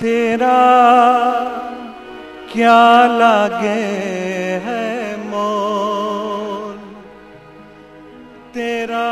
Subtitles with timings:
[0.00, 0.58] तेरा
[2.52, 3.82] क्या लागे
[4.64, 6.76] है मोल?
[8.54, 9.10] तेरा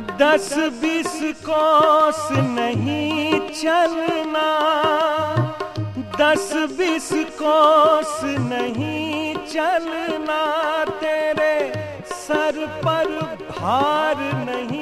[0.00, 0.52] दस
[0.82, 4.48] बीस कोस नहीं चलना।
[6.20, 7.08] दस बीस
[7.42, 10.40] कोस नहीं चलना।
[11.00, 11.54] तेरे
[12.12, 13.08] सर पर
[13.50, 14.16] भार
[14.48, 14.79] नहीं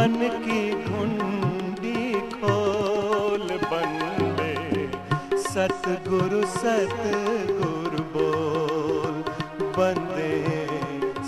[0.00, 4.90] मन की घुंडी खोल बंदे।
[5.38, 9.24] सतगुरु सतगुरु बोल
[9.60, 10.66] बंदे।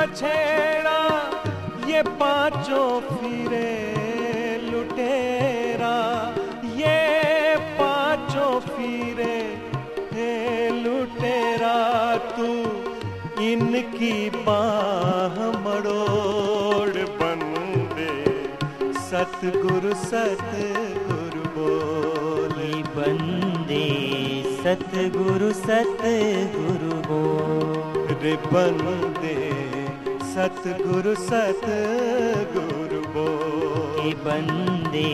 [0.00, 0.98] बछेड़ा
[1.88, 3.72] ये पाँचों फिरे
[4.62, 5.96] लुटेरा
[6.76, 9.34] ये पाँचों फिरे
[10.12, 10.30] हे
[10.76, 11.76] लुटेरा
[12.36, 12.48] तू
[13.48, 14.14] इनकी
[14.48, 15.36] बाह
[15.66, 18.10] मड़ोड़ बंदे
[19.10, 23.84] सतगुरु सतगुरु बोली। बंदे
[24.62, 29.39] सतगुरु सतगुरु बोल। रे बंदे
[30.40, 35.10] सतगुरु सतगुरु बोल बंदे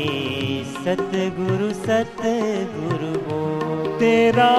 [0.75, 4.53] सतगुरु सतगुरु बोल तेरा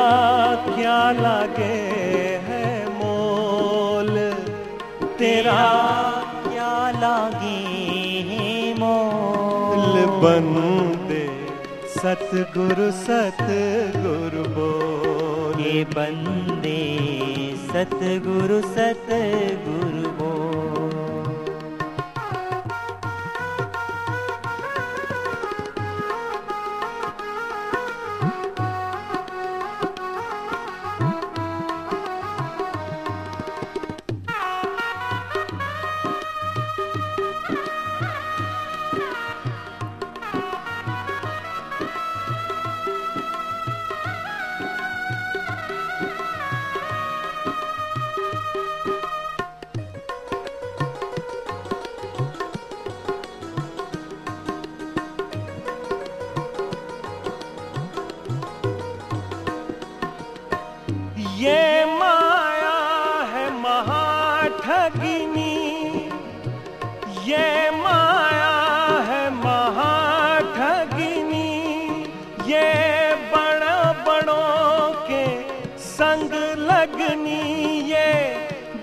[0.66, 1.78] क्या लागे
[2.48, 2.66] है
[2.98, 4.12] मोल?
[5.20, 5.62] तेरा
[6.48, 7.56] क्या लागे
[8.32, 9.96] है मोल?
[10.24, 11.26] बंदे
[11.96, 16.78] सतगुरु सतगुरु बोल ये बंदे
[17.72, 19.97] सतगुरु सतगुरु
[61.38, 62.78] ये माया
[63.32, 65.56] है महाठगिनी।
[67.28, 68.56] ये माया
[69.10, 70.32] है महाठगिनी।
[72.52, 72.70] ये
[73.34, 75.26] बड़ा बड़ों के
[75.88, 76.34] संग
[76.72, 77.44] लगनी।
[77.92, 78.10] ये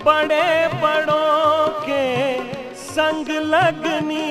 [0.05, 0.49] बड़े
[0.83, 2.07] बड़ों के
[2.85, 4.31] संग लगनी।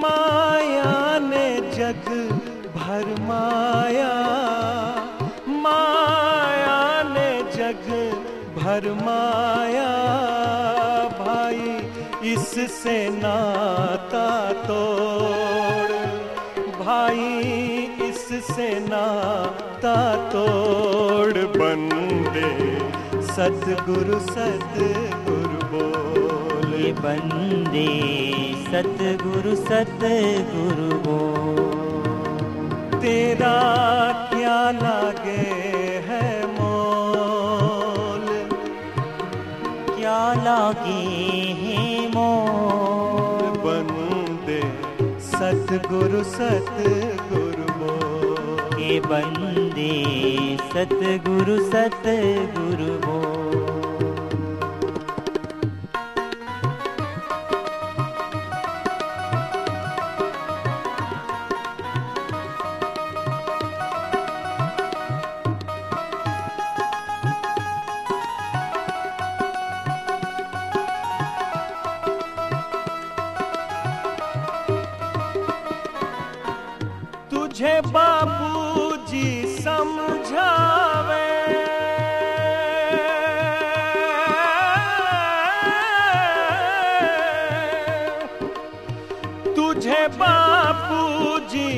[0.00, 1.46] माया ने
[1.76, 2.08] जग
[2.76, 4.13] भर माया
[8.64, 9.88] भर माया
[11.18, 11.90] भाई
[12.32, 15.92] इससे नाता तोड़।
[16.84, 17.48] भाई
[18.08, 22.78] इससे नाता तोड़। बंदे
[23.26, 33.63] सतगुरु सतगुरु बोले। बंदे सतगुरु सतगुरु बोल। तेरा
[40.64, 41.00] लागे
[41.60, 41.80] है
[42.12, 43.56] मोल
[44.46, 44.60] दे
[45.24, 49.90] सतगुरु सतगुरु बोल के बंदे
[50.72, 53.53] सतगुरु सतगुरु बोल
[77.54, 79.26] तुझे बाबूजी
[79.62, 81.26] समझावे।
[89.54, 91.70] तुझे बापूजी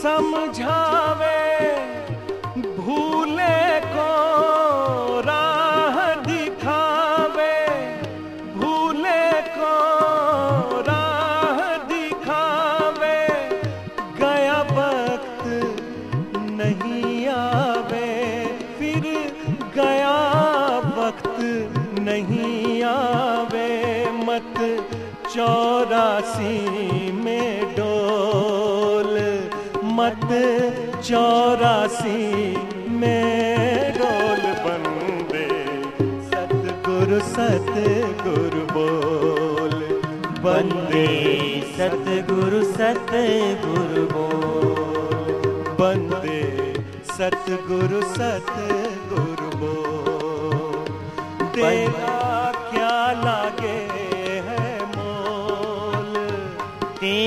[0.00, 1.31] समझावे।
[25.34, 26.58] चौरासी
[27.12, 29.14] में डोल
[29.84, 30.28] मत
[31.04, 32.56] चौरासी
[32.90, 35.48] में डोल बंदे।
[36.30, 40.02] सतगुरु सतगुरु बोल।
[40.42, 41.06] बंदे,
[41.78, 45.32] सतगुरु सतगुरु बोल।
[45.80, 46.74] बंदे,
[47.18, 50.84] सतगुरु सतगुरु बोल।
[51.46, 52.11] तेरा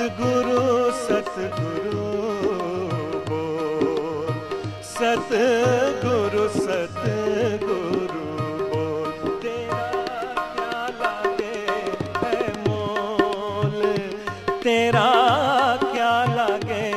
[0.06, 2.02] सतगुरु सतगुरु
[3.30, 4.36] बोल
[4.84, 8.22] सतगुरु सतगुरु
[8.72, 9.88] बोल तेरा
[10.56, 11.58] क्या लागे
[12.22, 13.82] है मोल?
[14.64, 15.10] तेरा
[15.84, 16.88] क्या लागे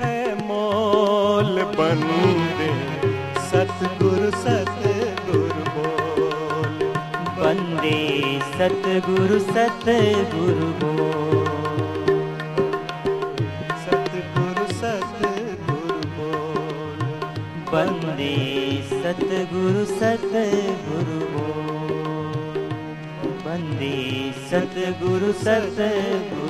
[0.00, 1.62] है मोल?
[1.78, 2.72] बंदे
[3.50, 6.76] सतगुरु सतगुरु बोल।
[7.40, 7.98] बंदे
[8.40, 10.87] सतगुरु सतगुरु बोल।
[17.72, 18.34] बंदे
[18.90, 21.42] सतगुरु सतगुरु बो
[23.44, 23.96] बंदे
[24.50, 26.47] सतगुरु सतगुरु